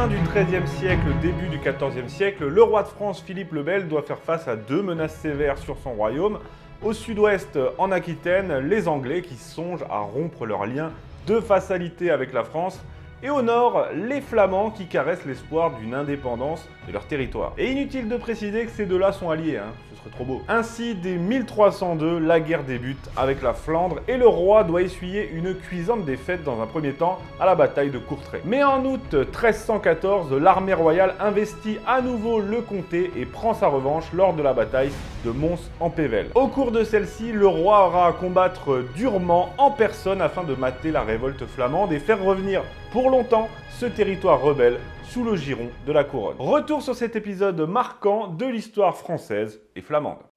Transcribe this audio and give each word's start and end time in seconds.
fin 0.00 0.06
du 0.06 0.16
XIIIe 0.16 0.66
siècle, 0.66 1.04
début 1.20 1.48
du 1.48 1.58
XIVe 1.58 2.08
siècle, 2.08 2.48
le 2.48 2.62
roi 2.62 2.84
de 2.84 2.88
France 2.88 3.20
Philippe 3.20 3.52
le 3.52 3.62
Bel 3.62 3.86
doit 3.86 4.00
faire 4.00 4.18
face 4.18 4.48
à 4.48 4.56
deux 4.56 4.80
menaces 4.80 5.16
sévères 5.16 5.58
sur 5.58 5.76
son 5.76 5.92
royaume. 5.92 6.38
Au 6.80 6.94
sud-ouest, 6.94 7.58
en 7.76 7.92
Aquitaine, 7.92 8.60
les 8.60 8.88
Anglais 8.88 9.20
qui 9.20 9.34
songent 9.34 9.84
à 9.90 9.98
rompre 9.98 10.46
leurs 10.46 10.64
liens 10.64 10.90
de 11.26 11.34
vassalité 11.34 12.10
avec 12.10 12.32
la 12.32 12.44
France. 12.44 12.80
Et 13.22 13.28
au 13.28 13.42
nord, 13.42 13.88
les 13.94 14.22
Flamands 14.22 14.70
qui 14.70 14.86
caressent 14.86 15.26
l'espoir 15.26 15.72
d'une 15.72 15.92
indépendance 15.92 16.66
de 16.88 16.94
leur 16.94 17.06
territoire. 17.06 17.52
Et 17.58 17.70
inutile 17.70 18.08
de 18.08 18.16
préciser 18.16 18.64
que 18.64 18.70
ces 18.70 18.86
deux-là 18.86 19.12
sont 19.12 19.28
alliés, 19.28 19.58
hein 19.58 19.74
trop 20.08 20.24
beau. 20.24 20.42
Ainsi, 20.48 20.94
dès 20.94 21.16
1302, 21.16 22.18
la 22.18 22.40
guerre 22.40 22.64
débute 22.64 23.10
avec 23.16 23.42
la 23.42 23.52
Flandre 23.52 24.00
et 24.08 24.16
le 24.16 24.26
roi 24.26 24.64
doit 24.64 24.82
essuyer 24.82 25.30
une 25.30 25.54
cuisante 25.54 26.04
défaite 26.04 26.42
dans 26.44 26.60
un 26.62 26.66
premier 26.66 26.92
temps 26.92 27.18
à 27.38 27.46
la 27.46 27.54
bataille 27.54 27.90
de 27.90 27.98
Courtrai. 27.98 28.40
Mais 28.44 28.64
en 28.64 28.84
août 28.84 29.14
1314, 29.14 30.32
l'armée 30.34 30.74
royale 30.74 31.14
investit 31.20 31.78
à 31.86 32.00
nouveau 32.00 32.40
le 32.40 32.62
comté 32.62 33.10
et 33.16 33.26
prend 33.26 33.54
sa 33.54 33.68
revanche 33.68 34.04
lors 34.14 34.32
de 34.32 34.42
la 34.42 34.52
bataille 34.52 34.90
de 35.24 35.30
Mons 35.30 35.70
en 35.80 35.90
Pével. 35.90 36.26
Au 36.34 36.48
cours 36.48 36.72
de 36.72 36.84
celle-ci, 36.84 37.32
le 37.32 37.46
roi 37.46 37.86
aura 37.86 38.08
à 38.08 38.12
combattre 38.12 38.84
durement 38.94 39.50
en 39.58 39.70
personne 39.70 40.22
afin 40.22 40.44
de 40.44 40.54
mater 40.54 40.90
la 40.90 41.02
révolte 41.02 41.46
flamande 41.46 41.92
et 41.92 41.98
faire 41.98 42.22
revenir 42.22 42.62
pour 42.92 43.10
longtemps 43.10 43.48
ce 43.78 43.86
territoire 43.86 44.40
rebelle 44.40 44.78
sous 45.04 45.24
le 45.24 45.36
giron 45.36 45.68
de 45.86 45.92
la 45.92 46.04
couronne. 46.04 46.36
Retour 46.38 46.82
sur 46.82 46.94
cet 46.94 47.16
épisode 47.16 47.60
marquant 47.60 48.28
de 48.28 48.46
l'histoire 48.46 48.96
française 48.96 49.60
et 49.74 49.80
flamande. 49.80 50.29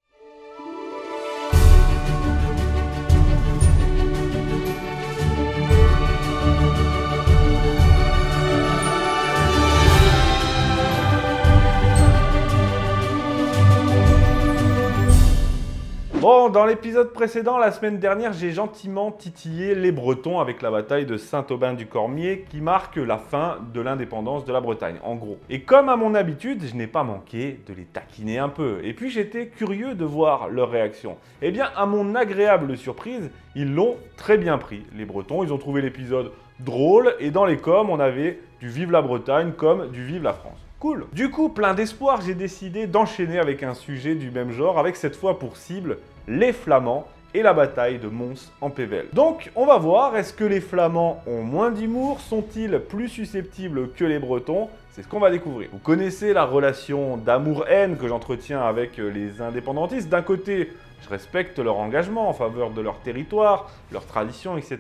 Bon, 16.24 16.48
dans 16.48 16.66
l'épisode 16.66 17.12
précédent, 17.12 17.58
la 17.58 17.74
semaine 17.74 18.00
dernière, 18.00 18.32
j'ai 18.32 18.52
gentiment 18.52 19.12
titillé 19.12 19.76
les 19.76 19.92
Bretons 19.92 20.40
avec 20.40 20.62
la 20.62 20.72
bataille 20.72 21.06
de 21.06 21.18
Saint-Aubin-du-Cormier 21.18 22.46
qui 22.50 22.62
marque 22.62 22.96
la 22.96 23.18
fin 23.18 23.58
de 23.74 23.82
l'indépendance 23.82 24.46
de 24.46 24.54
la 24.54 24.62
Bretagne, 24.62 24.96
en 25.04 25.16
gros. 25.16 25.38
Et 25.50 25.64
comme 25.64 25.90
à 25.90 25.98
mon 25.98 26.16
habitude, 26.16 26.64
je 26.64 26.76
n'ai 26.76 26.88
pas 26.88 27.04
manqué 27.04 27.60
de 27.68 27.74
les 27.74 27.84
taquiner 27.84 28.40
un 28.40 28.48
peu. 28.48 28.80
Et 28.86 28.94
puis 28.94 29.10
j'étais 29.10 29.48
curieux 29.48 29.96
de 29.96 30.06
voir 30.06 30.48
leur 30.48 30.72
réaction. 30.72 31.18
Eh 31.42 31.52
bien, 31.52 31.70
à 31.76 31.86
mon 31.86 32.16
agréable 32.16 32.78
surprise, 32.78 33.30
ils 33.54 33.74
l'ont 33.74 33.98
très 34.16 34.38
bien 34.38 34.58
pris, 34.58 34.86
les 34.96 35.04
Bretons. 35.04 35.44
Ils 35.44 35.52
ont 35.52 35.58
trouvé 35.58 35.82
l'épisode 35.82 36.32
drôle 36.62 37.16
et 37.20 37.32
dans 37.32 37.44
les 37.44 37.58
coms, 37.58 37.90
on 37.90 38.00
avait 38.00 38.40
du 38.62 38.70
Vive 38.70 38.92
la 38.92 39.02
Bretagne 39.02 39.52
comme 39.52 39.92
du 39.92 40.06
Vive 40.06 40.24
la 40.24 40.32
France. 40.32 40.64
Cool. 40.80 41.06
Du 41.14 41.30
coup, 41.30 41.48
plein 41.48 41.74
d'espoir, 41.74 42.20
j'ai 42.22 42.34
décidé 42.34 42.88
d'enchaîner 42.88 43.40
avec 43.40 43.64
un 43.64 43.74
sujet 43.74 44.16
du 44.16 44.32
même 44.32 44.52
genre, 44.52 44.80
avec 44.80 44.98
cette 44.98 45.16
fois 45.16 45.40
pour 45.40 45.56
cible 45.56 45.98
les 46.28 46.54
Flamands 46.54 47.08
et 47.34 47.42
la 47.42 47.54
bataille 47.54 47.98
de 47.98 48.08
Mons 48.08 48.52
en 48.62 48.70
Pével. 48.70 49.08
Donc 49.14 49.52
on 49.56 49.66
va 49.66 49.78
voir, 49.78 50.16
est-ce 50.16 50.34
que 50.34 50.44
les 50.44 50.62
Flamands 50.62 51.22
ont 51.26 51.42
moins 51.42 51.72
d'humour 51.72 52.20
Sont-ils 52.20 52.80
plus 52.80 53.10
susceptibles 53.10 53.92
que 53.92 54.06
les 54.06 54.20
Bretons? 54.20 54.70
C'est 54.92 55.02
ce 55.02 55.08
qu'on 55.08 55.20
va 55.20 55.32
découvrir. 55.32 55.70
Vous 55.72 55.80
connaissez 55.80 56.34
la 56.34 56.46
relation 56.46 57.18
d'amour-haine 57.18 57.98
que 57.98 58.08
j'entretiens 58.08 58.62
avec 58.62 58.98
les 58.98 59.42
indépendantistes. 59.42 60.10
D'un 60.10 60.22
côté, 60.22 60.72
je 61.02 61.10
respecte 61.10 61.58
leur 61.58 61.78
engagement 61.78 62.30
en 62.30 62.34
faveur 62.34 62.70
de 62.70 62.82
leur 62.82 63.00
territoire, 63.00 63.72
leur 63.92 64.06
tradition, 64.06 64.56
etc. 64.56 64.80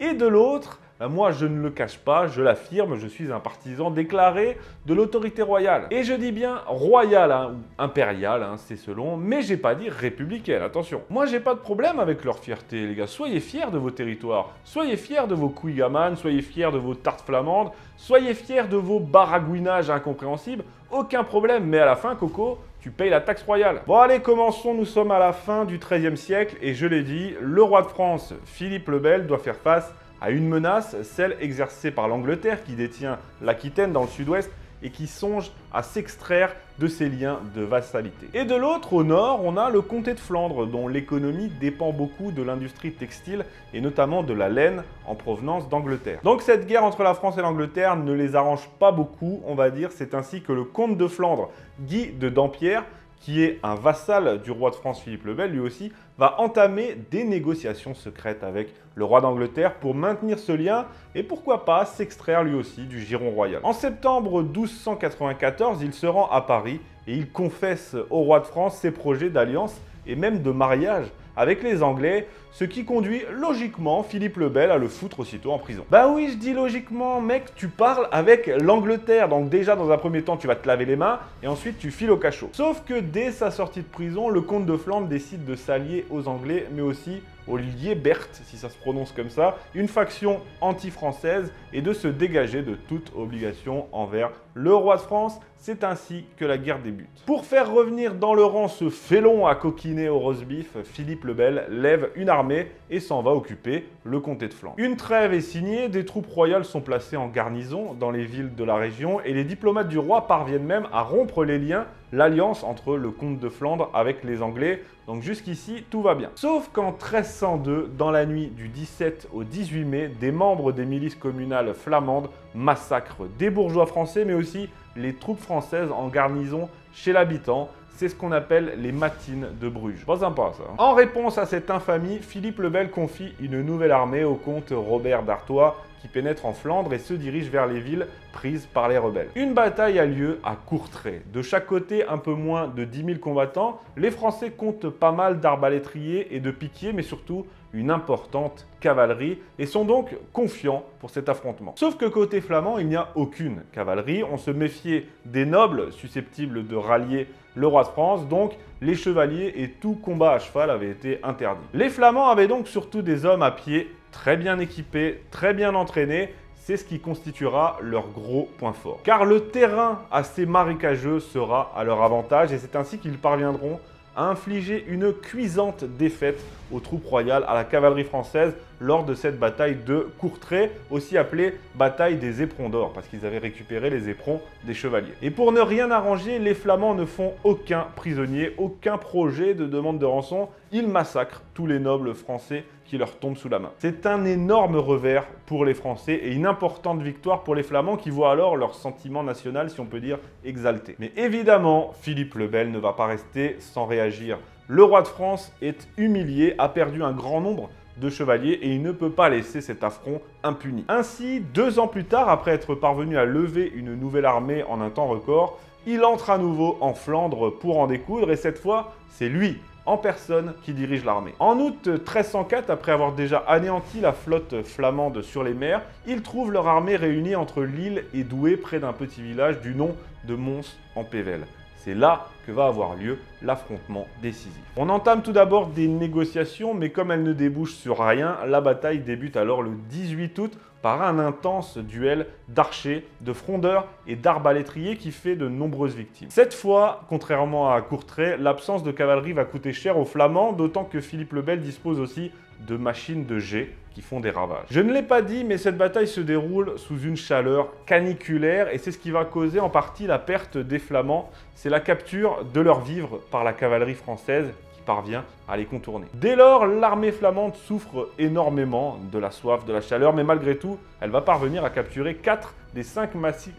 Et 0.00 0.14
de 0.14 0.26
l'autre, 0.26 0.80
moi, 1.00 1.32
je 1.32 1.46
ne 1.46 1.60
le 1.60 1.70
cache 1.70 1.98
pas, 1.98 2.28
je 2.28 2.40
l'affirme, 2.40 2.96
je 2.96 3.08
suis 3.08 3.32
un 3.32 3.40
partisan 3.40 3.90
déclaré 3.90 4.56
de 4.86 4.94
l'autorité 4.94 5.42
royale. 5.42 5.86
Et 5.90 6.04
je 6.04 6.14
dis 6.14 6.30
bien 6.30 6.60
royale 6.66 7.32
hein, 7.32 7.54
ou 7.54 7.82
impériale, 7.82 8.42
hein, 8.44 8.54
c'est 8.56 8.76
selon, 8.76 9.16
mais 9.16 9.42
j'ai 9.42 9.56
pas 9.56 9.74
dit 9.74 9.88
républicaine, 9.88 10.62
attention. 10.62 11.02
Moi, 11.10 11.26
j'ai 11.26 11.40
pas 11.40 11.54
de 11.54 11.58
problème 11.58 11.98
avec 11.98 12.24
leur 12.24 12.38
fierté, 12.38 12.86
les 12.86 12.94
gars. 12.94 13.08
Soyez 13.08 13.40
fiers 13.40 13.70
de 13.72 13.78
vos 13.78 13.90
territoires, 13.90 14.50
soyez 14.62 14.96
fiers 14.96 15.26
de 15.28 15.34
vos 15.34 15.48
couilles 15.48 15.84
soyez 16.16 16.42
fiers 16.42 16.70
de 16.72 16.78
vos 16.78 16.94
tartes 16.94 17.26
flamandes, 17.26 17.70
soyez 17.96 18.34
fiers 18.34 18.68
de 18.70 18.76
vos 18.76 19.00
baragouinages 19.00 19.90
incompréhensibles, 19.90 20.64
aucun 20.92 21.24
problème. 21.24 21.64
Mais 21.64 21.80
à 21.80 21.86
la 21.86 21.96
fin, 21.96 22.14
Coco, 22.14 22.58
tu 22.80 22.90
payes 22.90 23.10
la 23.10 23.20
taxe 23.20 23.42
royale. 23.42 23.82
Bon 23.86 23.98
allez, 23.98 24.20
commençons, 24.20 24.74
nous 24.74 24.84
sommes 24.84 25.10
à 25.10 25.18
la 25.18 25.32
fin 25.32 25.64
du 25.64 25.78
XIIIe 25.78 26.16
siècle 26.16 26.56
et 26.62 26.74
je 26.74 26.86
l'ai 26.86 27.02
dit, 27.02 27.34
le 27.40 27.62
roi 27.62 27.82
de 27.82 27.88
France, 27.88 28.34
Philippe 28.44 28.88
le 28.88 29.00
Bel, 29.00 29.26
doit 29.26 29.38
faire 29.38 29.56
face 29.56 29.92
à 30.24 30.30
une 30.30 30.48
menace, 30.48 30.96
celle 31.02 31.36
exercée 31.42 31.90
par 31.90 32.08
l'Angleterre 32.08 32.64
qui 32.64 32.72
détient 32.72 33.18
l'Aquitaine 33.42 33.92
dans 33.92 34.00
le 34.00 34.08
sud-ouest 34.08 34.50
et 34.82 34.88
qui 34.88 35.06
songe 35.06 35.50
à 35.70 35.82
s'extraire 35.82 36.56
de 36.78 36.86
ses 36.86 37.10
liens 37.10 37.40
de 37.54 37.60
vassalité. 37.60 38.30
Et 38.32 38.46
de 38.46 38.54
l'autre, 38.54 38.94
au 38.94 39.04
nord, 39.04 39.44
on 39.44 39.58
a 39.58 39.68
le 39.68 39.82
comté 39.82 40.14
de 40.14 40.18
Flandre, 40.18 40.66
dont 40.66 40.88
l'économie 40.88 41.52
dépend 41.60 41.92
beaucoup 41.92 42.32
de 42.32 42.42
l'industrie 42.42 42.92
textile 42.92 43.44
et 43.74 43.82
notamment 43.82 44.22
de 44.22 44.32
la 44.32 44.48
laine 44.48 44.82
en 45.06 45.14
provenance 45.14 45.68
d'Angleterre. 45.68 46.20
Donc 46.24 46.40
cette 46.40 46.66
guerre 46.66 46.84
entre 46.84 47.02
la 47.02 47.12
France 47.12 47.36
et 47.36 47.42
l'Angleterre 47.42 47.94
ne 47.96 48.14
les 48.14 48.34
arrange 48.34 48.66
pas 48.78 48.92
beaucoup, 48.92 49.42
on 49.44 49.54
va 49.54 49.68
dire. 49.68 49.90
C'est 49.92 50.14
ainsi 50.14 50.40
que 50.40 50.52
le 50.52 50.64
comte 50.64 50.96
de 50.96 51.06
Flandre, 51.06 51.50
Guy 51.80 52.12
de 52.12 52.30
Dampierre, 52.30 52.84
qui 53.24 53.42
est 53.42 53.58
un 53.62 53.74
vassal 53.74 54.42
du 54.42 54.50
roi 54.50 54.68
de 54.68 54.74
France 54.74 55.00
Philippe 55.00 55.24
le 55.24 55.32
Bel, 55.32 55.50
lui 55.50 55.60
aussi, 55.60 55.90
va 56.18 56.38
entamer 56.42 56.94
des 57.10 57.24
négociations 57.24 57.94
secrètes 57.94 58.44
avec 58.44 58.68
le 58.94 59.04
roi 59.06 59.22
d'Angleterre 59.22 59.76
pour 59.76 59.94
maintenir 59.94 60.38
ce 60.38 60.52
lien 60.52 60.84
et 61.14 61.22
pourquoi 61.22 61.64
pas 61.64 61.86
s'extraire 61.86 62.44
lui 62.44 62.54
aussi 62.54 62.82
du 62.82 63.00
giron 63.00 63.30
royal. 63.30 63.62
En 63.62 63.72
septembre 63.72 64.42
1294, 64.42 65.80
il 65.82 65.94
se 65.94 66.06
rend 66.06 66.28
à 66.28 66.42
Paris 66.42 66.80
et 67.06 67.14
il 67.14 67.30
confesse 67.30 67.96
au 68.10 68.20
roi 68.20 68.40
de 68.40 68.46
France 68.46 68.76
ses 68.76 68.90
projets 68.90 69.30
d'alliance 69.30 69.74
et 70.06 70.16
même 70.16 70.42
de 70.42 70.50
mariage 70.50 71.06
avec 71.36 71.62
les 71.62 71.82
Anglais, 71.82 72.28
ce 72.52 72.64
qui 72.64 72.84
conduit 72.84 73.22
logiquement 73.32 74.02
Philippe 74.02 74.36
le 74.36 74.48
Bel 74.48 74.70
à 74.70 74.78
le 74.78 74.88
foutre 74.88 75.20
aussitôt 75.20 75.52
en 75.52 75.58
prison. 75.58 75.84
Bah 75.90 76.08
oui, 76.08 76.28
je 76.30 76.36
dis 76.36 76.52
logiquement, 76.52 77.20
mec, 77.20 77.54
tu 77.56 77.68
parles 77.68 78.08
avec 78.12 78.46
l'Angleterre, 78.46 79.28
donc 79.28 79.48
déjà 79.48 79.74
dans 79.74 79.90
un 79.90 79.98
premier 79.98 80.22
temps 80.22 80.36
tu 80.36 80.46
vas 80.46 80.56
te 80.56 80.66
laver 80.66 80.84
les 80.84 80.96
mains 80.96 81.18
et 81.42 81.48
ensuite 81.48 81.78
tu 81.78 81.90
files 81.90 82.10
au 82.10 82.16
cachot. 82.16 82.50
Sauf 82.52 82.82
que 82.84 83.00
dès 83.00 83.32
sa 83.32 83.50
sortie 83.50 83.80
de 83.80 83.88
prison, 83.88 84.28
le 84.28 84.40
comte 84.40 84.66
de 84.66 84.76
Flandre 84.76 85.08
décide 85.08 85.44
de 85.44 85.56
s'allier 85.56 86.06
aux 86.10 86.28
Anglais, 86.28 86.66
mais 86.72 86.82
aussi 86.82 87.22
aux 87.48 87.56
Liébert, 87.56 88.28
si 88.32 88.56
ça 88.56 88.68
se 88.68 88.76
prononce 88.78 89.12
comme 89.12 89.30
ça, 89.30 89.56
une 89.74 89.88
faction 89.88 90.40
anti-française 90.60 91.52
et 91.72 91.82
de 91.82 91.92
se 91.92 92.08
dégager 92.08 92.62
de 92.62 92.74
toute 92.74 93.12
obligation 93.16 93.86
envers 93.92 94.30
le 94.54 94.74
roi 94.74 94.96
de 94.96 95.02
France. 95.02 95.40
C'est 95.56 95.82
ainsi 95.82 96.26
que 96.36 96.44
la 96.44 96.58
guerre 96.58 96.78
débute. 96.78 97.08
Pour 97.24 97.46
faire 97.46 97.72
revenir 97.72 98.14
dans 98.14 98.34
le 98.34 98.44
rang 98.44 98.68
ce 98.68 98.90
félon 98.90 99.46
à 99.46 99.54
coquiner 99.54 100.10
au 100.10 100.18
roast 100.18 100.44
beef, 100.44 100.76
Philippe 100.84 101.24
le 101.24 101.32
Bel 101.32 101.66
lève 101.70 102.10
une 102.16 102.28
armée 102.28 102.70
et 102.90 103.00
s'en 103.00 103.22
va 103.22 103.30
occuper 103.30 103.88
le 104.04 104.20
comté 104.20 104.48
de 104.48 104.52
Flandre. 104.52 104.74
Une 104.76 104.96
trêve 104.96 105.32
est 105.32 105.40
signée, 105.40 105.88
des 105.88 106.04
troupes 106.04 106.26
royales 106.26 106.66
sont 106.66 106.82
placées 106.82 107.16
en 107.16 107.28
garnison 107.28 107.94
dans 107.94 108.10
les 108.10 108.24
villes 108.24 108.54
de 108.54 108.64
la 108.64 108.76
région 108.76 109.22
et 109.22 109.32
les 109.32 109.44
diplomates 109.44 109.88
du 109.88 109.98
roi 109.98 110.26
parviennent 110.26 110.66
même 110.66 110.86
à 110.92 111.02
rompre 111.02 111.44
les 111.44 111.58
liens, 111.58 111.86
l'alliance 112.14 112.62
entre 112.62 112.96
le 112.96 113.10
comte 113.10 113.40
de 113.40 113.48
Flandre 113.48 113.90
avec 113.92 114.24
les 114.24 114.40
Anglais. 114.40 114.82
Donc 115.06 115.22
jusqu'ici, 115.22 115.84
tout 115.90 116.00
va 116.00 116.14
bien. 116.14 116.30
Sauf 116.36 116.70
qu'en 116.72 116.92
1302, 116.92 117.90
dans 117.98 118.10
la 118.10 118.24
nuit 118.24 118.46
du 118.46 118.68
17 118.68 119.28
au 119.32 119.44
18 119.44 119.84
mai, 119.84 120.08
des 120.08 120.30
membres 120.30 120.72
des 120.72 120.86
milices 120.86 121.16
communales 121.16 121.74
flamandes 121.74 122.30
massacrent 122.54 123.26
des 123.38 123.50
bourgeois 123.50 123.86
français 123.86 124.24
mais 124.24 124.34
aussi 124.34 124.68
les 124.96 125.14
troupes 125.14 125.40
françaises 125.40 125.90
en 125.90 126.08
garnison 126.08 126.68
chez 126.92 127.12
l'habitant. 127.12 127.68
C'est 127.96 128.08
ce 128.08 128.14
qu'on 128.16 128.32
appelle 128.32 128.74
les 128.78 128.90
matines 128.90 129.48
de 129.60 129.68
Bruges. 129.68 130.04
Pas 130.04 130.18
sympa 130.18 130.52
ça. 130.56 130.64
Hein. 130.64 130.74
En 130.78 130.94
réponse 130.94 131.38
à 131.38 131.46
cette 131.46 131.70
infamie, 131.70 132.18
Philippe 132.18 132.58
le 132.58 132.68
Bel 132.68 132.90
confie 132.90 133.34
une 133.40 133.62
nouvelle 133.62 133.92
armée 133.92 134.24
au 134.24 134.34
comte 134.34 134.72
Robert 134.72 135.22
d'Artois 135.22 135.76
qui 136.04 136.08
pénètre 136.08 136.44
en 136.44 136.52
Flandre 136.52 136.92
et 136.92 136.98
se 136.98 137.14
dirige 137.14 137.48
vers 137.48 137.66
les 137.66 137.80
villes 137.80 138.06
prises 138.34 138.66
par 138.66 138.90
les 138.90 138.98
rebelles. 138.98 139.30
Une 139.36 139.54
bataille 139.54 139.98
a 139.98 140.04
lieu 140.04 140.38
à 140.44 140.54
Courtrai. 140.54 141.22
De 141.32 141.40
chaque 141.40 141.64
côté, 141.64 142.06
un 142.06 142.18
peu 142.18 142.34
moins 142.34 142.68
de 142.68 142.84
10 142.84 143.04
000 143.06 143.18
combattants. 143.20 143.80
Les 143.96 144.10
Français 144.10 144.50
comptent 144.50 144.90
pas 144.90 145.12
mal 145.12 145.40
d'arbalétriers 145.40 146.36
et 146.36 146.40
de 146.40 146.50
piquiers, 146.50 146.92
mais 146.92 147.00
surtout 147.00 147.46
une 147.72 147.90
importante 147.90 148.66
cavalerie 148.80 149.38
et 149.58 149.64
sont 149.64 149.86
donc 149.86 150.14
confiants 150.34 150.84
pour 151.00 151.08
cet 151.08 151.30
affrontement. 151.30 151.72
Sauf 151.76 151.96
que 151.96 152.04
côté 152.04 152.42
flamand, 152.42 152.78
il 152.78 152.88
n'y 152.88 152.96
a 152.96 153.08
aucune 153.14 153.62
cavalerie. 153.72 154.22
On 154.24 154.36
se 154.36 154.50
méfiait 154.50 155.06
des 155.24 155.46
nobles 155.46 155.90
susceptibles 155.90 156.66
de 156.66 156.76
rallier 156.76 157.28
le 157.54 157.66
roi 157.66 157.84
de 157.84 157.88
France, 157.88 158.28
donc 158.28 158.56
les 158.82 158.94
chevaliers 158.94 159.54
et 159.56 159.70
tout 159.70 159.94
combat 159.94 160.32
à 160.32 160.38
cheval 160.38 160.70
avaient 160.70 160.90
été 160.90 161.20
interdits. 161.22 161.64
Les 161.72 161.88
Flamands 161.88 162.28
avaient 162.28 162.48
donc 162.48 162.68
surtout 162.68 163.00
des 163.00 163.24
hommes 163.24 163.42
à 163.42 163.52
pied 163.52 163.88
très 164.14 164.36
bien 164.36 164.60
équipés, 164.60 165.22
très 165.32 165.52
bien 165.52 165.74
entraînés, 165.74 166.32
c'est 166.54 166.76
ce 166.76 166.84
qui 166.84 167.00
constituera 167.00 167.76
leur 167.82 168.08
gros 168.08 168.48
point 168.58 168.72
fort. 168.72 169.00
Car 169.02 169.24
le 169.24 169.48
terrain 169.48 170.00
assez 170.10 170.46
marécageux 170.46 171.20
sera 171.20 171.72
à 171.76 171.84
leur 171.84 172.00
avantage 172.00 172.52
et 172.52 172.58
c'est 172.58 172.76
ainsi 172.76 172.98
qu'ils 172.98 173.18
parviendront 173.18 173.80
a 174.16 174.28
infligé 174.28 174.84
une 174.86 175.12
cuisante 175.12 175.84
défaite 175.84 176.40
aux 176.72 176.78
troupes 176.78 177.04
royales, 177.04 177.44
à 177.48 177.54
la 177.54 177.64
cavalerie 177.64 178.04
française, 178.04 178.54
lors 178.80 179.04
de 179.04 179.14
cette 179.14 179.38
bataille 179.38 179.76
de 179.86 180.08
Courtrai, 180.18 180.72
aussi 180.90 181.16
appelée 181.16 181.54
bataille 181.74 182.16
des 182.16 182.42
éperons 182.42 182.68
d'or, 182.68 182.92
parce 182.92 183.08
qu'ils 183.08 183.26
avaient 183.26 183.38
récupéré 183.38 183.90
les 183.90 184.08
éperons 184.08 184.40
des 184.64 184.74
chevaliers. 184.74 185.14
Et 185.22 185.30
pour 185.30 185.52
ne 185.52 185.60
rien 185.60 185.90
arranger, 185.90 186.38
les 186.38 186.54
Flamands 186.54 186.94
ne 186.94 187.04
font 187.04 187.32
aucun 187.44 187.86
prisonnier, 187.96 188.54
aucun 188.58 188.98
projet 188.98 189.54
de 189.54 189.66
demande 189.66 189.98
de 189.98 190.06
rançon, 190.06 190.48
ils 190.72 190.88
massacrent 190.88 191.42
tous 191.54 191.66
les 191.66 191.78
nobles 191.78 192.14
français 192.14 192.64
qui 192.84 192.98
leur 192.98 193.16
tombent 193.18 193.36
sous 193.36 193.48
la 193.48 193.58
main. 193.58 193.72
C'est 193.78 194.06
un 194.06 194.24
énorme 194.24 194.76
revers 194.76 195.26
pour 195.46 195.64
les 195.64 195.74
Français 195.74 196.14
et 196.14 196.32
une 196.32 196.46
importante 196.46 197.00
victoire 197.00 197.42
pour 197.42 197.54
les 197.54 197.62
Flamands 197.62 197.96
qui 197.96 198.10
voient 198.10 198.32
alors 198.32 198.56
leur 198.56 198.74
sentiment 198.74 199.22
national, 199.22 199.70
si 199.70 199.80
on 199.80 199.86
peut 199.86 200.00
dire, 200.00 200.18
exalté. 200.44 200.96
Mais 200.98 201.12
évidemment, 201.16 201.92
Philippe 202.00 202.34
le 202.34 202.48
Bel 202.48 202.70
ne 202.70 202.78
va 202.78 202.92
pas 202.92 203.06
rester 203.06 203.56
sans 203.60 203.86
réagir. 203.86 204.38
Le 204.66 204.82
roi 204.82 205.02
de 205.02 205.08
France 205.08 205.52
est 205.60 205.88
humilié, 205.96 206.54
a 206.58 206.68
perdu 206.68 207.02
un 207.02 207.12
grand 207.12 207.40
nombre 207.40 207.70
de 207.96 208.10
chevaliers 208.10 208.58
et 208.62 208.68
il 208.74 208.82
ne 208.82 208.92
peut 208.92 209.10
pas 209.10 209.28
laisser 209.28 209.60
cet 209.60 209.84
affront 209.84 210.20
impuni. 210.42 210.84
Ainsi, 210.88 211.40
deux 211.40 211.78
ans 211.78 211.88
plus 211.88 212.04
tard, 212.04 212.28
après 212.28 212.52
être 212.52 212.74
parvenu 212.74 213.16
à 213.16 213.24
lever 213.24 213.70
une 213.74 213.94
nouvelle 213.94 214.24
armée 214.24 214.62
en 214.64 214.80
un 214.80 214.90
temps 214.90 215.06
record, 215.06 215.58
il 215.86 216.04
entre 216.04 216.30
à 216.30 216.38
nouveau 216.38 216.78
en 216.80 216.94
Flandre 216.94 217.50
pour 217.50 217.78
en 217.78 217.86
découdre 217.86 218.30
et 218.30 218.36
cette 218.36 218.58
fois, 218.58 218.94
c'est 219.10 219.28
lui 219.28 219.58
en 219.86 219.98
personne 219.98 220.54
qui 220.62 220.72
dirige 220.72 221.04
l'armée. 221.04 221.34
En 221.38 221.58
août 221.58 221.86
1304, 221.88 222.70
après 222.70 222.92
avoir 222.92 223.12
déjà 223.12 223.38
anéanti 223.38 224.00
la 224.00 224.12
flotte 224.12 224.62
flamande 224.62 225.20
sur 225.22 225.44
les 225.44 225.52
mers, 225.52 225.82
ils 226.06 226.22
trouvent 226.22 226.52
leur 226.52 226.66
armée 226.68 226.96
réunie 226.96 227.36
entre 227.36 227.62
Lille 227.62 228.04
et 228.14 228.24
Douai 228.24 228.56
près 228.56 228.80
d'un 228.80 228.92
petit 228.92 229.22
village 229.22 229.60
du 229.60 229.74
nom 229.74 229.94
de 230.26 230.34
Mons 230.34 230.76
en 230.96 231.04
Pével. 231.04 231.44
C'est 231.84 231.94
là 231.94 232.28
que 232.46 232.52
va 232.52 232.64
avoir 232.64 232.94
lieu 232.96 233.18
l'affrontement 233.42 234.06
décisif. 234.22 234.58
On 234.78 234.88
entame 234.88 235.22
tout 235.22 235.32
d'abord 235.32 235.66
des 235.66 235.86
négociations, 235.86 236.72
mais 236.72 236.88
comme 236.88 237.10
elles 237.10 237.22
ne 237.22 237.34
débouchent 237.34 237.74
sur 237.74 237.98
rien, 237.98 238.38
la 238.46 238.62
bataille 238.62 239.00
débute 239.00 239.36
alors 239.36 239.62
le 239.62 239.72
18 239.90 240.38
août 240.38 240.58
par 240.80 241.02
un 241.02 241.18
intense 241.18 241.76
duel 241.76 242.26
d'archers, 242.48 243.06
de 243.20 243.34
frondeurs 243.34 243.86
et 244.06 244.16
d'arbalétriers 244.16 244.96
qui 244.96 245.12
fait 245.12 245.36
de 245.36 245.46
nombreuses 245.46 245.94
victimes. 245.94 246.28
Cette 246.30 246.54
fois, 246.54 247.02
contrairement 247.10 247.70
à 247.70 247.82
Courtrai, 247.82 248.38
l'absence 248.38 248.82
de 248.82 248.90
cavalerie 248.90 249.34
va 249.34 249.44
coûter 249.44 249.74
cher 249.74 249.98
aux 249.98 250.06
Flamands, 250.06 250.52
d'autant 250.52 250.84
que 250.84 251.02
Philippe 251.02 251.34
le 251.34 251.42
Bel 251.42 251.60
dispose 251.60 252.00
aussi 252.00 252.32
de 252.66 252.78
machines 252.78 253.26
de 253.26 253.38
jet 253.38 253.74
qui 253.94 254.02
font 254.02 254.20
des 254.20 254.30
ravages. 254.30 254.66
Je 254.70 254.80
ne 254.80 254.92
l'ai 254.92 255.02
pas 255.02 255.22
dit, 255.22 255.44
mais 255.44 255.56
cette 255.56 255.78
bataille 255.78 256.08
se 256.08 256.20
déroule 256.20 256.72
sous 256.76 257.00
une 257.00 257.16
chaleur 257.16 257.68
caniculaire 257.86 258.68
et 258.72 258.78
c'est 258.78 258.90
ce 258.90 258.98
qui 258.98 259.10
va 259.10 259.24
causer 259.24 259.60
en 259.60 259.70
partie 259.70 260.06
la 260.06 260.18
perte 260.18 260.58
des 260.58 260.80
Flamands. 260.80 261.30
C'est 261.54 261.70
la 261.70 261.80
capture 261.80 262.44
de 262.52 262.60
leurs 262.60 262.80
vivres 262.80 263.20
par 263.30 263.44
la 263.44 263.52
cavalerie 263.52 263.94
française 263.94 264.46
qui 264.74 264.82
parvient 264.82 265.24
à 265.48 265.56
les 265.56 265.64
contourner. 265.64 266.06
Dès 266.14 266.34
lors, 266.34 266.66
l'armée 266.66 267.12
flamande 267.12 267.54
souffre 267.54 268.10
énormément 268.18 268.98
de 269.12 269.18
la 269.18 269.30
soif, 269.30 269.64
de 269.64 269.72
la 269.72 269.80
chaleur, 269.80 270.12
mais 270.12 270.24
malgré 270.24 270.56
tout, 270.56 270.78
elle 271.00 271.10
va 271.10 271.20
parvenir 271.20 271.64
à 271.64 271.70
capturer 271.70 272.16
4 272.16 272.54
des 272.74 272.82
5 272.82 273.10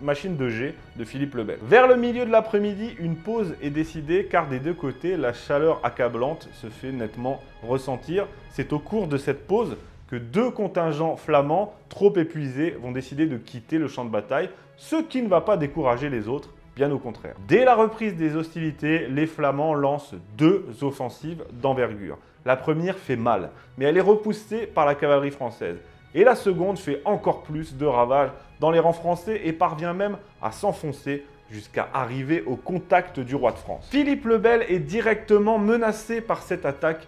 machines 0.01 0.35
de 0.35 0.49
jet 0.49 0.75
de 0.97 1.05
Philippe 1.05 1.35
le 1.35 1.45
Bel. 1.45 1.59
Vers 1.63 1.87
le 1.87 1.95
milieu 1.95 2.25
de 2.25 2.31
l'après-midi, 2.31 2.95
une 2.99 3.15
pause 3.15 3.55
est 3.61 3.69
décidée 3.69 4.27
car 4.29 4.47
des 4.47 4.59
deux 4.59 4.73
côtés, 4.73 5.15
la 5.15 5.31
chaleur 5.31 5.79
accablante 5.83 6.49
se 6.53 6.67
fait 6.67 6.91
nettement 6.91 7.41
ressentir. 7.63 8.27
C'est 8.49 8.73
au 8.73 8.79
cours 8.79 9.07
de 9.07 9.17
cette 9.17 9.47
pause 9.47 9.77
que 10.07 10.15
deux 10.15 10.51
contingents 10.51 11.15
flamands 11.15 11.73
trop 11.89 12.15
épuisés 12.15 12.71
vont 12.81 12.91
décider 12.91 13.25
de 13.25 13.37
quitter 13.37 13.77
le 13.77 13.87
champ 13.87 14.05
de 14.05 14.09
bataille, 14.09 14.49
ce 14.77 14.97
qui 14.97 15.21
ne 15.21 15.27
va 15.27 15.41
pas 15.41 15.57
décourager 15.57 16.09
les 16.09 16.27
autres, 16.27 16.49
bien 16.75 16.91
au 16.91 16.99
contraire. 16.99 17.35
Dès 17.47 17.65
la 17.65 17.75
reprise 17.75 18.15
des 18.15 18.35
hostilités, 18.35 19.07
les 19.07 19.27
Flamands 19.27 19.73
lancent 19.73 20.15
deux 20.37 20.67
offensives 20.81 21.43
d'envergure. 21.53 22.17
La 22.45 22.55
première 22.55 22.97
fait 22.97 23.15
mal, 23.15 23.51
mais 23.77 23.85
elle 23.85 23.97
est 23.97 24.01
repoussée 24.01 24.67
par 24.67 24.85
la 24.85 24.95
cavalerie 24.95 25.31
française. 25.31 25.77
Et 26.13 26.23
la 26.23 26.35
seconde 26.35 26.77
fait 26.77 27.01
encore 27.05 27.43
plus 27.43 27.75
de 27.75 27.85
ravages 27.85 28.29
dans 28.59 28.71
les 28.71 28.79
rangs 28.79 28.93
français 28.93 29.41
et 29.43 29.53
parvient 29.53 29.93
même 29.93 30.17
à 30.41 30.51
s'enfoncer 30.51 31.25
jusqu'à 31.49 31.89
arriver 31.93 32.43
au 32.45 32.55
contact 32.55 33.19
du 33.19 33.35
roi 33.35 33.51
de 33.51 33.57
France. 33.57 33.87
Philippe 33.89 34.25
le 34.25 34.37
Bel 34.37 34.65
est 34.69 34.79
directement 34.79 35.57
menacé 35.57 36.21
par 36.21 36.41
cette 36.41 36.65
attaque 36.65 37.07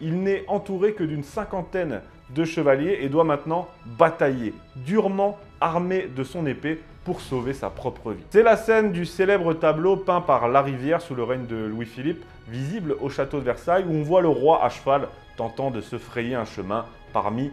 Il 0.00 0.22
n'est 0.22 0.44
entouré 0.48 0.92
que 0.92 1.04
d'une 1.04 1.22
cinquantaine 1.22 2.00
de 2.30 2.44
chevaliers 2.44 2.98
et 3.02 3.08
doit 3.08 3.24
maintenant 3.24 3.68
batailler, 3.98 4.54
durement 4.76 5.38
armé 5.60 6.08
de 6.14 6.24
son 6.24 6.46
épée 6.46 6.80
pour 7.04 7.20
sauver 7.20 7.52
sa 7.52 7.68
propre 7.68 8.12
vie. 8.12 8.22
C'est 8.30 8.42
la 8.42 8.56
scène 8.56 8.92
du 8.92 9.04
célèbre 9.06 9.54
tableau 9.54 9.96
peint 9.96 10.20
par 10.20 10.48
Larivière 10.48 11.02
sous 11.02 11.14
le 11.14 11.24
règne 11.24 11.46
de 11.46 11.56
Louis-Philippe, 11.56 12.24
visible 12.48 12.96
au 13.00 13.08
château 13.08 13.38
de 13.38 13.44
Versailles, 13.44 13.84
où 13.88 13.92
on 13.92 14.02
voit 14.02 14.22
le 14.22 14.28
roi 14.28 14.64
à 14.64 14.68
cheval 14.68 15.08
tentant 15.36 15.70
de 15.70 15.80
se 15.80 15.98
frayer 15.98 16.34
un 16.34 16.44
chemin 16.44 16.84
parmi 17.12 17.50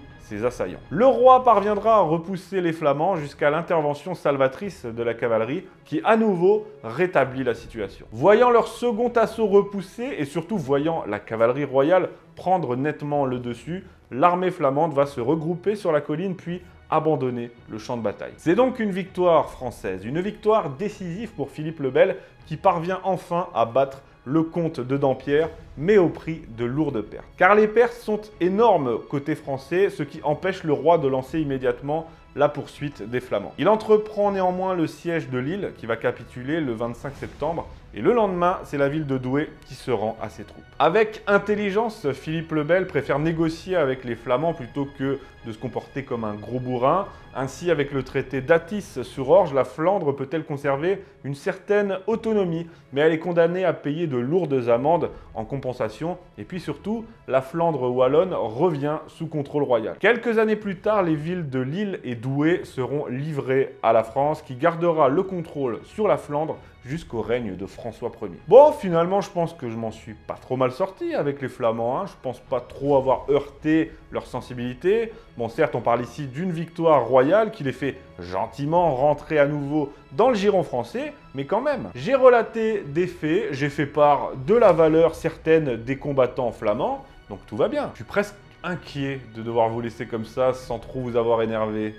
Le 0.89 1.05
roi 1.05 1.43
parviendra 1.43 1.97
à 1.97 2.01
repousser 2.01 2.61
les 2.61 2.73
Flamands 2.73 3.15
jusqu'à 3.15 3.49
l'intervention 3.49 4.13
salvatrice 4.15 4.85
de 4.85 5.03
la 5.03 5.13
cavalerie 5.13 5.65
qui 5.85 6.01
à 6.03 6.17
nouveau 6.17 6.67
rétablit 6.83 7.43
la 7.43 7.53
situation. 7.53 8.05
Voyant 8.11 8.49
leur 8.49 8.67
second 8.67 9.09
assaut 9.09 9.47
repoussé 9.47 10.15
et 10.17 10.25
surtout 10.25 10.57
voyant 10.57 11.03
la 11.07 11.19
cavalerie 11.19 11.65
royale 11.65 12.09
prendre 12.35 12.75
nettement 12.75 13.25
le 13.25 13.39
dessus, 13.39 13.85
l'armée 14.11 14.51
flamande 14.51 14.93
va 14.93 15.05
se 15.05 15.21
regrouper 15.21 15.75
sur 15.75 15.91
la 15.91 16.01
colline 16.01 16.35
puis 16.35 16.61
abandonner 16.89 17.51
le 17.69 17.77
champ 17.77 17.97
de 17.97 18.01
bataille. 18.01 18.33
C'est 18.37 18.55
donc 18.55 18.79
une 18.79 18.91
victoire 18.91 19.49
française, 19.49 20.05
une 20.05 20.21
victoire 20.21 20.71
décisive 20.71 21.31
pour 21.33 21.51
Philippe 21.51 21.79
le 21.79 21.91
Bel 21.91 22.17
qui 22.45 22.57
parvient 22.57 22.99
enfin 23.03 23.47
à 23.53 23.65
battre 23.65 24.01
le 24.25 24.43
comte 24.43 24.79
de 24.79 24.97
Dampierre, 24.97 25.49
mais 25.77 25.97
au 25.97 26.09
prix 26.09 26.43
de 26.57 26.65
lourdes 26.65 27.01
pertes. 27.01 27.25
Car 27.37 27.55
les 27.55 27.67
pertes 27.67 27.93
sont 27.93 28.21
énormes 28.39 28.99
côté 29.09 29.35
français, 29.35 29.89
ce 29.89 30.03
qui 30.03 30.21
empêche 30.23 30.63
le 30.63 30.73
roi 30.73 30.97
de 30.97 31.07
lancer 31.07 31.39
immédiatement 31.39 32.07
la 32.35 32.47
poursuite 32.47 33.01
des 33.01 33.19
Flamands. 33.19 33.53
Il 33.57 33.67
entreprend 33.67 34.31
néanmoins 34.31 34.75
le 34.75 34.87
siège 34.87 35.29
de 35.29 35.39
Lille, 35.39 35.71
qui 35.77 35.85
va 35.85 35.95
capituler 35.95 36.61
le 36.61 36.73
25 36.73 37.15
septembre, 37.15 37.67
et 37.95 38.01
le 38.01 38.13
lendemain, 38.13 38.59
c'est 38.65 38.77
la 38.77 38.87
ville 38.87 39.07
de 39.07 39.17
Douai 39.17 39.49
qui 39.67 39.73
se 39.73 39.89
rend 39.89 40.15
à 40.21 40.29
ses 40.29 40.43
troupes. 40.43 40.63
Avec 40.77 41.23
intelligence, 41.25 42.11
Philippe 42.11 42.51
le 42.51 42.63
Bel 42.63 42.85
préfère 42.85 43.17
négocier 43.17 43.75
avec 43.75 44.03
les 44.03 44.15
Flamands 44.15 44.53
plutôt 44.53 44.87
que 44.97 45.17
de 45.45 45.51
se 45.51 45.57
comporter 45.57 46.03
comme 46.03 46.23
un 46.23 46.33
gros 46.33 46.59
bourrin. 46.59 47.07
Ainsi, 47.35 47.69
avec 47.69 47.91
le 47.91 48.03
traité 48.03 48.41
d'Atis 48.41 49.03
sur 49.03 49.29
Orge, 49.29 49.53
la 49.53 49.63
Flandre 49.63 50.15
peut-elle 50.15 50.43
conserver 50.43 51.03
une 51.23 51.35
certaine 51.35 51.99
autonomie, 52.07 52.67
mais 52.91 53.01
elle 53.01 53.13
est 53.13 53.19
condamnée 53.19 53.65
à 53.65 53.73
payer 53.73 54.07
de 54.07 54.17
lourdes 54.17 54.67
amendes 54.67 55.11
en 55.35 55.45
compensation. 55.45 56.17
Et 56.37 56.43
puis 56.43 56.59
surtout, 56.59 57.05
la 57.27 57.41
Flandre 57.41 57.91
wallonne 57.91 58.33
revient 58.33 58.97
sous 59.07 59.27
contrôle 59.27 59.63
royal. 59.63 59.95
Quelques 59.99 60.39
années 60.39 60.55
plus 60.55 60.77
tard, 60.77 61.03
les 61.03 61.15
villes 61.15 61.49
de 61.49 61.59
Lille 61.59 61.99
et 62.03 62.15
Douai 62.15 62.61
seront 62.63 63.05
livrées 63.05 63.75
à 63.83 63.93
la 63.93 64.03
France, 64.03 64.41
qui 64.41 64.55
gardera 64.55 65.09
le 65.09 65.23
contrôle 65.23 65.79
sur 65.83 66.07
la 66.07 66.17
Flandre 66.17 66.57
jusqu'au 66.85 67.21
règne 67.21 67.55
de 67.55 67.65
François 67.65 68.11
Ier. 68.21 68.31
Bon, 68.47 68.71
finalement, 68.71 69.21
je 69.21 69.29
pense 69.29 69.53
que 69.53 69.69
je 69.69 69.75
m'en 69.75 69.91
suis 69.91 70.13
pas 70.13 70.35
trop 70.35 70.57
mal 70.57 70.71
sorti 70.71 71.13
avec 71.13 71.41
les 71.41 71.49
Flamands. 71.49 71.99
Hein. 71.99 72.05
Je 72.07 72.13
pense 72.21 72.39
pas 72.39 72.61
trop 72.61 72.97
avoir 72.97 73.25
heurté 73.29 73.91
leur 74.11 74.25
sensibilité. 74.25 75.11
Bon, 75.37 75.49
certes, 75.49 75.75
on 75.75 75.81
parle 75.81 76.01
ici 76.01 76.25
d'une 76.27 76.51
victoire 76.51 77.05
royale 77.05 77.51
qui 77.51 77.63
les 77.63 77.71
fait 77.71 77.97
gentiment 78.19 78.95
rentrer 78.95 79.39
à 79.39 79.45
nouveau 79.45 79.91
dans 80.13 80.29
le 80.29 80.35
giron 80.35 80.63
français, 80.63 81.13
mais 81.35 81.45
quand 81.45 81.61
même. 81.61 81.89
J'ai 81.95 82.15
relaté 82.15 82.83
des 82.85 83.07
faits, 83.07 83.49
j'ai 83.51 83.69
fait 83.69 83.85
part 83.85 84.31
de 84.47 84.55
la 84.55 84.71
valeur 84.71 85.15
certaine 85.15 85.75
des 85.77 85.97
combattants 85.97 86.51
flamands, 86.51 87.05
donc 87.29 87.39
tout 87.47 87.57
va 87.57 87.67
bien. 87.67 87.89
Je 87.93 87.97
suis 87.97 88.05
presque 88.05 88.35
inquiet 88.63 89.21
de 89.35 89.41
devoir 89.41 89.69
vous 89.69 89.81
laisser 89.81 90.05
comme 90.05 90.25
ça 90.25 90.53
sans 90.53 90.79
trop 90.79 90.99
vous 91.01 91.15
avoir 91.15 91.41
énervé. 91.41 91.95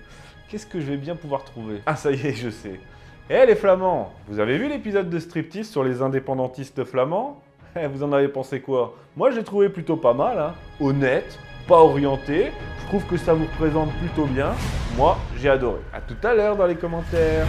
Qu'est-ce 0.48 0.66
que 0.66 0.80
je 0.80 0.86
vais 0.86 0.96
bien 0.96 1.16
pouvoir 1.16 1.44
trouver? 1.44 1.80
Ah 1.86 1.96
ça 1.96 2.10
y 2.10 2.26
est, 2.26 2.32
je 2.34 2.50
sais. 2.50 2.80
Eh 3.30 3.46
les 3.46 3.54
Flamands, 3.54 4.12
vous 4.26 4.40
avez 4.40 4.58
vu 4.58 4.68
l'épisode 4.68 5.08
de 5.08 5.18
Striptease 5.20 5.68
sur 5.70 5.84
les 5.84 6.02
indépendantistes 6.02 6.84
flamands? 6.84 7.40
Eh, 7.76 7.86
Vous 7.86 8.02
en 8.02 8.12
avez 8.12 8.26
pensé 8.26 8.60
quoi? 8.60 8.96
Moi 9.16 9.30
j'ai 9.30 9.44
trouvé 9.44 9.68
plutôt 9.68 9.96
pas 9.96 10.12
mal, 10.12 10.36
hein. 10.40 10.54
honnête, 10.80 11.38
orienté, 11.78 12.52
je 12.80 12.86
trouve 12.86 13.04
que 13.04 13.16
ça 13.16 13.32
vous 13.32 13.44
représente 13.44 13.92
plutôt 13.94 14.26
bien. 14.26 14.52
Moi 14.96 15.16
j'ai 15.36 15.48
adoré. 15.48 15.80
A 15.92 16.00
tout 16.00 16.26
à 16.26 16.34
l'heure 16.34 16.56
dans 16.56 16.66
les 16.66 16.76
commentaires. 16.76 17.46